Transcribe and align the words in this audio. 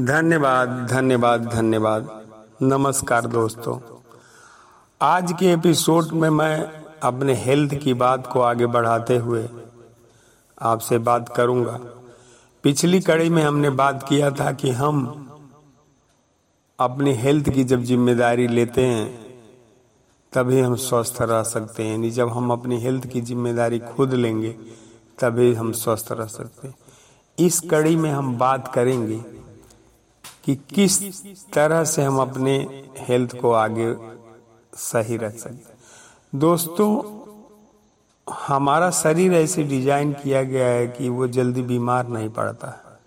धन्यवाद 0.00 0.68
धन्यवाद 0.90 1.44
धन्यवाद। 1.46 2.08
नमस्कार 2.62 3.26
दोस्तों। 3.26 3.78
आज 5.00 5.32
के 5.32 5.52
एपिसोड 5.52 6.12
में 6.12 6.30
मैं 6.30 6.60
अपने 7.02 7.34
हेल्थ 7.34 7.74
की 7.74 7.94
बात 7.94 8.26
को 8.26 8.40
आगे 8.40 8.66
बढ़ाते 8.66 9.16
हुए 9.16 9.48
आपसे 10.62 10.98
बात 10.98 11.28
करूँगा। 11.28 11.78
पिछली 12.62 13.00
कड़ी 13.00 13.28
में 13.30 13.42
हमने 13.42 13.70
बात 13.70 14.08
किया 14.08 14.30
था 14.30 14.52
कि 14.52 14.70
हम 14.70 15.02
अपनी 16.78 17.14
हेल्थ 17.14 17.50
की 17.50 17.64
जब 17.64 17.82
ज़िम्मेदारी 17.82 18.46
लेते 18.48 18.86
हैं, 18.86 19.08
तभी 20.32 20.60
हम 20.60 20.76
स्वस्थ 20.76 21.16
रह 21.20 21.42
सकते 21.42 21.82
हैं। 21.82 21.90
यानी 21.90 22.10
जब 22.10 22.28
हम 22.28 22.50
अपनी 22.50 22.80
हेल्थ 22.80 23.06
की 23.06 23.20
ज़िम्मेदारी 23.20 23.78
खुद 23.78 24.14
लेंगे, 24.14 24.50
तभी 25.18 25.54
हम 25.54 25.72
स्वस्थ 25.72 26.12
रह 26.12 26.26
सकते 26.26 26.68
हैं। 26.68 26.74
इस 27.38 27.60
कड़ी 27.60 27.96
में 27.96 28.10
हम 28.10 28.38
बात 28.38 28.72
करेंगे 28.74 29.39
कि 30.44 30.54
किस 30.54 31.22
तरह 31.52 31.84
से 31.84 32.02
हम 32.02 32.20
अपने 32.20 32.84
हेल्थ 32.98 33.36
को 33.40 33.52
आगे 33.52 33.94
सही 34.74 35.16
रख 35.16 35.36
सकते 35.36 36.38
दोस्तों, 36.38 36.90
हमारा 38.26 38.90
शरीर 38.90 39.34
ऐसे 39.34 39.62
डिज़ाइन 39.62 40.12
किया 40.12 40.42
गया 40.42 40.66
है 40.66 40.86
कि 40.88 41.08
वो 41.08 41.26
जल्दी 41.28 41.62
बीमार 41.62 42.08
नहीं 42.08 42.28
पड़ता 42.28 42.68
है। 42.68 42.98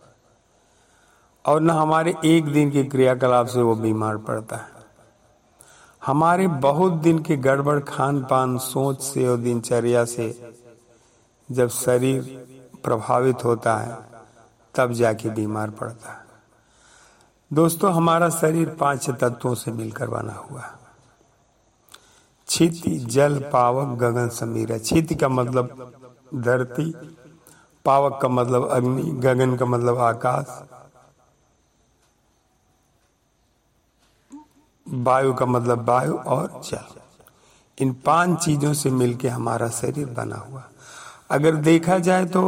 और 1.46 1.62
न 1.62 1.70
हमारे 1.70 2.14
एक 2.26 2.46
दिन 2.46 2.72
के 2.72 2.84
क्रियाकलाप 2.84 3.48
से 3.48 3.62
वो 3.62 3.76
बीमार 3.76 4.18
पड़ता 4.18 4.56
है। 4.56 4.72
हमारे 6.06 6.48
बहुत 6.48 6.94
दिन 6.94 7.20
के 7.20 7.38
गड़बड़ 7.38 7.80
खान 7.80 8.24
पान 8.24 8.58
सोच 8.58 9.02
से 9.02 9.28
और 9.28 9.38
दिनचर्या 9.38 10.06
से 10.06 10.54
जब 11.52 11.70
शरीर 11.70 12.22
प्रभावित 12.84 13.46
होता 13.46 13.78
है, 13.78 13.98
तब 14.76 14.92
जाके 14.92 15.30
बीमार 15.30 15.70
पड़ता 15.70 16.12
है। 16.12 16.23
दोस्तों, 17.54 17.94
हमारा 17.94 18.30
शरीर 18.30 18.70
पाँच 18.70 19.10
तत्वों 19.10 19.56
से 19.56 19.72
मिलकर 19.72 20.08
बना 20.08 20.34
हुआ। 20.34 20.64
है 22.48 23.00
जल, 23.00 23.40
पावक, 23.54 23.98
गगन, 23.98 24.30
समीरा। 24.30 24.78
छिति 24.78 25.16
का 25.16 25.30
मतलब 25.30 25.92
धरती, 26.36 26.94
पावक 27.86 28.20
का 28.22 28.28
मतलब 28.28 28.68
अग्नि, 28.70 29.04
गगन 29.04 29.56
का 29.56 29.66
मतलब 29.66 29.98
आकाश, 29.98 30.64
वायु 34.88 35.34
का 35.34 35.46
मतलब 35.46 35.90
वायु 35.90 36.14
और 36.14 36.62
जल। 36.72 36.86
इन 37.78 37.94
पाँच 37.94 38.46
चीज़ों 38.46 38.74
से 38.74 38.90
मिलके 38.90 39.28
हमारा 39.28 39.70
शरीर 39.70 40.06
बना 40.06 40.36
हुआ। 40.36 40.64
अगर 41.30 41.56
देखा 41.56 41.98
जाए 42.00 42.26
तो 42.26 42.44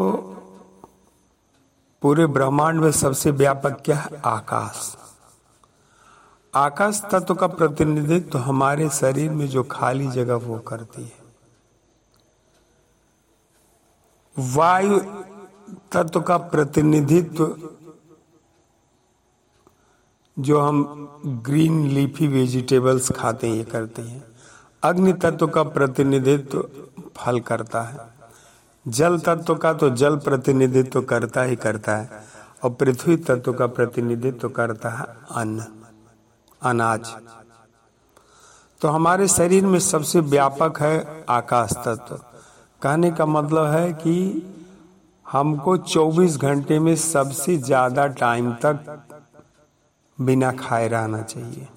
पूरे 2.01 2.25
ब्रह्मांड 2.27 2.79
में 2.79 2.91
सबसे 2.91 3.31
व्यापक 3.31 3.81
क्या 3.85 3.95
है? 3.95 4.21
आकाश। 4.25 4.95
आकाश 6.53 7.01
तत्व 7.11 7.35
का 7.35 7.47
प्रतिनिधित्व 7.47 8.29
तो 8.29 8.39
हमारे 8.39 8.89
शरीर 8.89 9.31
में 9.31 9.47
जो 9.47 9.63
खाली 9.63 10.07
जगह 10.07 10.35
वो 10.35 10.57
करती 10.59 11.03
है। 11.03 11.23
वायु 14.37 14.99
तत्व 15.91 16.21
का 16.21 16.37
प्रतिनिधित्व 16.37 17.33
तो 17.35 17.71
जो 20.37 20.59
हम 20.59 20.83
ग्रीन 21.45 21.87
लीफी 21.87 22.27
वेजिटेबल्स 22.27 23.11
खाते 23.11 23.47
हैं, 23.47 23.55
ये 23.55 23.63
करते 23.63 24.01
हैं। 24.01 24.23
अग्नि 24.83 25.13
तत्व 25.13 25.47
का 25.47 25.63
प्रतिनिधित्व 25.63 26.45
तो 26.51 26.69
फल 27.17 27.39
करता 27.39 27.81
है। 27.81 27.97
जल 28.85 29.17
तत्व 29.19 29.55
का 29.55 29.73
तो 29.73 29.89
जल 29.91 30.15
प्रतिनिधित्व 30.17 31.01
करता 31.03 31.41
ही 31.41 31.55
करता 31.57 31.95
है, 31.97 32.23
और 32.63 32.69
पृथ्वी 32.71 33.15
तत्व 33.19 33.53
का 33.53 33.67
प्रतिनिधित्व 33.67 34.49
करता 34.49 34.89
है 34.89 35.05
अन्न 35.35 35.65
अनाज। 36.61 37.13
तो 38.81 38.87
हमारे 38.87 39.27
शरीर 39.27 39.65
में 39.65 39.79
सबसे 39.81 40.19
व्यापक 40.21 40.81
है 40.81 41.25
आकाश 41.29 41.73
तत्व। 41.85 42.15
कहने 42.81 43.11
का 43.11 43.25
मतलब 43.25 43.65
है 43.67 43.91
कि 43.93 44.51
हमको 45.25 45.75
24 45.77 46.37
घंटे 46.37 46.79
में 46.79 46.95
सबसे 46.95 47.55
ज़्यादा 47.59 48.05
टाइम 48.15 48.51
तक 48.65 49.03
बिना 50.17 50.51
खाए 50.53 50.87
रहना 50.87 51.21
चाहिए। 51.23 51.67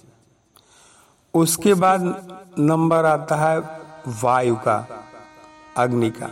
उसके 1.35 1.75
बाद 1.77 2.03
नंबर 2.59 3.05
आता 3.07 3.37
है 3.37 3.59
वायु 4.23 4.57
का, 4.59 4.77
अग्नि 5.77 6.11
का। 6.11 6.31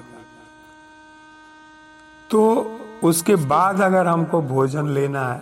तो 2.37 2.45
उसके 3.03 3.35
बाद 3.49 3.81
अगर 3.81 4.07
हमको 4.07 4.41
भोजन 4.43 4.89
लेना 4.89 5.21
है 5.29 5.41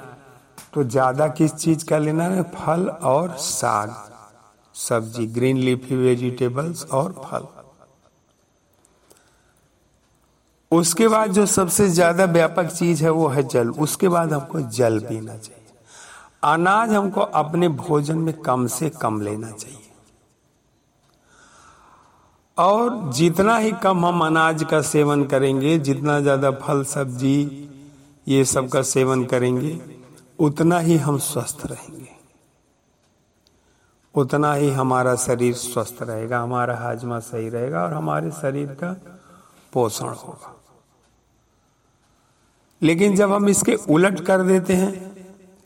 तो 0.75 0.83
ज़्यादा 0.87 1.27
किस 1.29 1.55
चीज़ 1.55 1.85
का 1.87 1.99
लेना 1.99 2.25
है? 2.25 2.43
फल 2.53 2.87
और 2.89 3.31
साग, 3.39 3.95
सब्ज़ी, 4.75 5.27
ग्रीन 5.27 5.57
लीफी 5.59 5.97
वेजिटेबल्स 5.97 6.85
और 6.91 7.13
फल। 7.25 7.47
उसके 10.73 11.09
बाद 11.09 11.33
जो 11.33 11.47
सबसे 11.47 11.89
ज़्यादा 11.89 12.25
व्यापक 12.27 12.67
चीज़ 12.69 13.05
है, 13.05 13.11
वो 13.11 13.29
है 13.29 13.43
जल। 13.45 13.71
उसके 13.71 14.09
बाद 14.09 14.33
हमको 14.33 14.61
जल 14.61 14.99
पीना 15.01 15.37
चाहिए। 15.37 15.63
अनाज 16.45 16.93
हमको 16.93 17.21
अपने 17.21 17.69
भोजन 17.81 18.19
में 18.19 18.35
कम 18.41 18.67
से 18.69 18.91
कम 19.01 19.21
लेना 19.21 19.51
चाहिए। 19.51 19.74
और 22.59 23.13
जितना 23.13 23.57
ही 23.57 23.73
कम 23.73 24.07
हम 24.07 24.25
अनाज 24.27 24.65
का 24.65 24.81
सेवन 24.83 25.25
करेंगे, 25.25 25.79
जितना 25.79 26.21
ज़्यादा 26.21 26.51
फल, 26.51 26.85
सब्ज़ी, 26.85 27.69
ये 28.29 28.45
सब 28.45 28.69
का 28.69 28.83
सेवन 28.83 29.25
करेंगे, 29.25 29.81
उतना 30.39 30.79
ही 30.79 30.97
हम 30.97 31.19
स्वस्थ 31.19 31.67
रहेंगे। 31.67 32.09
उतना 34.15 34.55
ही 34.55 34.71
हमारा 34.71 35.17
शरीर 35.17 35.55
स्वस्थ 35.55 36.03
रहेगा, 36.03 36.41
हमारा 36.41 36.77
हाजमा 36.77 37.19
सही 37.19 37.49
रहेगा 37.49 37.83
और 37.83 37.93
हमारे 37.93 38.31
शरीर 38.31 38.67
का 38.67 38.97
पोषण 39.73 40.07
होगा। 40.07 40.55
लेकिन 42.83 43.17
जब 43.17 43.33
हम 43.33 43.49
इसके 43.49 43.75
उलट 43.91 44.21
कर 44.21 44.43
देते 44.43 44.75
हैं 44.75 45.14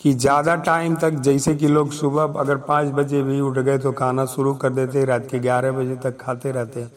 कि 0.00 0.12
ज़्यादा 0.14 0.54
टाइम 0.62 0.97
तक 0.97 1.10
जैसे 1.20 1.54
कि 1.54 1.69
लोग 1.69 1.92
सुबह 1.92 2.38
अगर 2.41 2.56
पाँच 2.64 2.92
बजे 2.94 3.22
भी 3.22 3.41
उठ 3.41 3.59
गए 3.59 3.78
तो 3.78 3.92
खाना 3.92 4.25
शुरू 4.26 4.54
कर 4.54 4.70
देते, 4.70 5.04
रात 5.04 5.26
के 5.31 5.38
ग्यारह 5.38 5.72
बजे 5.72 5.97
तक 5.97 6.16
खाते 6.20 6.53
रहते 6.53 6.81
हैं। 6.81 6.91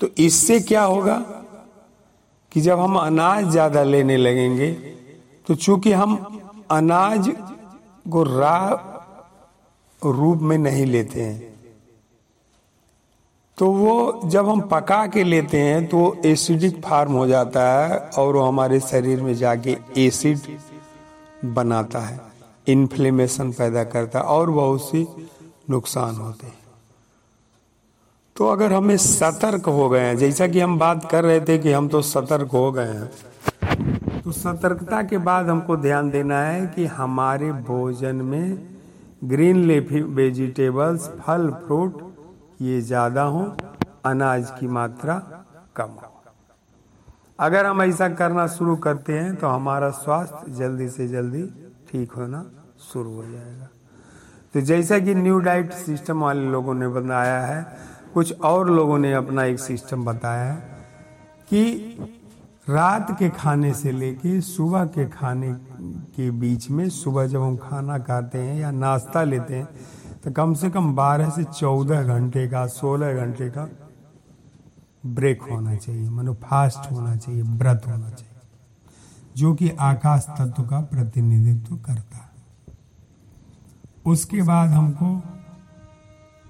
तो 0.00 0.08
इससे 0.18 0.60
क्या 0.60 0.82
होगा 0.82 1.16
कि 2.52 2.60
जब 2.60 2.80
हम 2.80 2.96
अनाज 2.98 3.50
ज़्यादा 3.50 3.82
लेने 3.82 4.16
लगेंगे 4.16 4.70
तो 5.46 5.54
चूँकि 5.54 5.92
हम 5.92 6.16
अनाज 6.70 7.32
को 8.06 8.22
रा 8.22 8.58
रूप 10.02 10.40
में 10.42 10.56
नहीं 10.58 10.86
लेते 10.86 11.22
हैं 11.22 11.52
तो 13.58 13.66
वो 13.72 14.20
जब 14.24 14.48
हम 14.48 14.60
पका 14.70 15.06
के 15.06 15.24
लेते 15.24 15.58
हैं 15.60 15.86
तो 15.86 16.00
एसिडिक 16.26 16.80
फार्म 16.84 17.12
हो 17.12 17.26
जाता 17.26 17.62
है 17.72 17.98
और 18.18 18.36
वो 18.36 18.42
हमारे 18.42 18.80
शरीर 18.80 19.20
में 19.22 19.34
जाके 19.34 19.76
एसिड 19.98 20.38
बनाता 21.44 22.00
है। 22.00 22.20
इन्फ्लेमेशन 22.66 23.50
पैदा 23.52 23.84
करता 23.86 24.18
है 24.18 24.24
और 24.26 24.50
बहुत 24.50 24.82
सी 24.82 25.06
नुकसान 25.70 26.16
होते 26.16 26.46
हैं। 26.46 26.62
तो 28.36 28.48
अगर 28.48 28.72
हमें 28.72 28.96
सतर्क 28.96 29.66
हो 29.68 29.88
गए 29.88 30.00
हैं, 30.00 30.16
जैसा 30.16 30.46
कि 30.46 30.60
हम 30.60 30.78
बात 30.78 31.08
कर 31.10 31.24
रहे 31.24 31.40
थे 31.40 31.58
कि 31.58 31.72
हम 31.72 31.88
तो 31.88 32.02
सतर्क 32.04 32.50
हो 32.52 32.70
गए 32.72 32.92
हैं 32.92 33.10
तो 34.22 34.32
सतर्कता 34.32 35.02
के 35.02 35.18
बाद 35.20 35.48
हमको 35.48 35.76
ध्यान 35.76 36.10
देना 36.10 36.40
है 36.40 36.66
कि 36.66 36.84
हमारे 36.92 37.50
भोजन 37.52 38.16
में 38.24 38.58
ग्रीन 39.24 39.64
लेफी 39.64 40.00
वेजिटेबल्स, 40.14 41.08
फल, 41.20 41.48
फ्रूट, 41.66 42.00
ये 42.62 42.80
ज़्यादा 42.82 43.22
हो, 43.24 43.44
अनाज 44.04 44.50
की 44.50 44.66
मात्रा 44.68 45.14
कम 45.76 45.90
हो। 45.92 46.23
अगर 47.38 47.66
हम 47.66 47.82
ऐसा 47.82 48.08
करना 48.08 48.46
शुरू 48.46 48.76
करते 48.76 49.18
हैं 49.18 49.34
तो 49.36 49.46
हमारा 49.46 49.88
स्वास्थ्य 49.90 50.52
जल्दी 50.52 50.88
से 50.88 51.08
जल्दी 51.08 51.42
ठीक 51.90 52.12
होना 52.12 52.44
शुरू 52.92 53.14
हो 53.14 53.22
जाएगा। 53.22 53.68
तो 54.54 54.60
जैसा 54.60 54.98
कि 54.98 55.14
न्यू 55.14 55.38
डाइट 55.38 55.72
सिस्टम 55.72 56.20
वाले 56.20 56.50
लोगों 56.50 56.74
ने 56.74 56.88
बनाया 56.88 57.40
है, 57.40 57.66
कुछ 58.14 58.40
और 58.40 58.70
लोगों 58.70 58.98
ने 58.98 59.12
अपना 59.12 59.44
एक 59.44 59.58
सिस्टम 59.60 60.04
बताया 60.04 60.52
है 60.52 60.56
कि 61.50 61.98
रात 62.68 63.10
के 63.18 63.28
खाने 63.28 63.72
से 63.74 63.92
लेके 63.92 64.40
सुबह 64.40 64.84
के 64.86 65.08
खाने 65.08 65.52
के 66.16 66.30
बीच 66.30 66.70
में 66.70 66.88
सुबह 66.88 67.26
जब 67.26 67.42
हम 67.42 67.56
खाना 67.56 67.98
खाते 67.98 68.38
हैं 68.38 68.58
या 68.60 68.70
नाश्ता 68.70 69.22
लेते 69.22 69.54
हैं 69.54 69.68
तो 70.24 70.30
कम 70.32 70.54
से 70.54 70.70
कम 70.70 70.94
12 70.96 71.30
से 71.30 71.44
14 71.44 72.04
घंटे 72.04 72.46
का 72.48 72.64
16 72.68 73.16
घंटे 73.16 73.48
का 73.50 73.68
ब्रेक 75.06 75.42
होना 75.42 75.76
चाहिए 75.76 76.10
मानो 76.10 76.34
फास्ट 76.34 76.92
होना 76.92 77.16
चाहिए 77.16 77.42
व्रत 77.42 77.82
होना 77.86 78.10
चाहिए। 78.10 78.34
जो 79.36 79.54
कि 79.54 79.70
आकाश 79.70 80.26
तत्व 80.38 80.62
का 80.62 80.80
प्रतिनिधित्व 80.80 81.76
करता 81.76 82.16
है। 82.16 82.30
उसके 84.06 84.42
बाद 84.42 84.70
हमको 84.70 85.22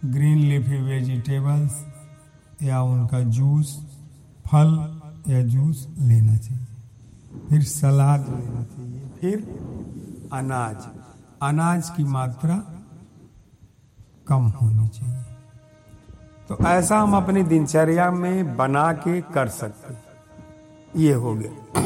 ग्रीन 0.04 0.38
लीफी 0.38 0.82
वेजिटेबल्स 0.82 1.86
या 2.62 2.82
उनका 2.82 3.20
जूस 3.20 3.98
फल 4.46 5.00
या 5.28 5.42
जूस 5.42 5.88
लेना 5.98 6.36
चाहिए। 6.36 6.66
फिर 7.48 7.62
सलाद 7.62 8.20
लेना 8.28 8.64
चाहिए 8.64 9.00
फिर 9.20 9.38
अनाज। 10.32 10.76
अनाज 11.42 11.90
की 11.90 12.04
मात्रा 12.04 12.56
कम 14.28 14.42
होनी 14.42 14.88
चाहिए। 14.88 15.33
तो 16.48 16.56
ऐसा 16.66 16.98
हम 16.98 17.16
अपनी 17.16 17.42
दिनचर्या 17.42 18.10
में 18.10 18.56
बना 18.56 18.92
के 18.92 19.20
कर 19.34 19.48
सकते 19.48 21.02
ये 21.02 21.12
हो 21.12 21.34
गया। 21.34 21.82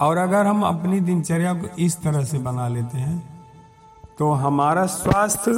और 0.00 0.16
अगर 0.16 0.46
हम 0.46 0.62
अपनी 0.62 1.00
दिनचर्या 1.00 1.52
को 1.54 1.68
इस 1.78 1.96
तरह 2.02 2.24
से 2.24 2.38
बना 2.38 2.68
लेते 2.68 2.98
हैं 2.98 3.46
तो 4.18 4.30
हमारा 4.32 4.86
स्वास्थ्य 4.86 5.52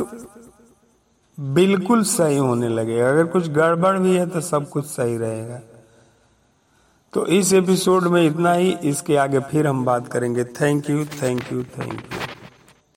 बिल्कुल 1.38 2.02
सही 2.04 2.36
होने 2.36 2.68
लगेगा 2.68 3.08
अगर 3.08 3.26
कुछ 3.26 3.48
गड़बड़ 3.50 3.98
भी 3.98 4.14
है 4.16 4.26
तो 4.26 4.40
सब 4.40 4.68
कुछ 4.68 4.86
सही 4.86 5.16
रहेगा। 5.16 5.60
तो 7.12 7.26
इस 7.26 7.52
एपिसोड 7.52 8.04
में 8.04 8.22
इतना 8.26 8.52
ही। 8.52 8.70
इसके 8.82 9.16
आगे 9.16 9.40
फिर 9.40 9.66
हम 9.66 9.84
बात 9.84 10.08
करेंगे। 10.08 10.44
Thank 10.44 10.90
you 10.90 11.04
thank 11.22 11.52
you 11.52 11.62
thank 11.62 11.92
you. 11.92 12.23